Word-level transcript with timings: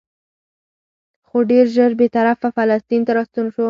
خو 1.27 1.37
ډېر 1.51 1.65
ژر 1.75 1.91
بېرته 1.99 2.47
فلسطین 2.55 3.01
ته 3.07 3.11
راستون 3.17 3.45
شو. 3.53 3.59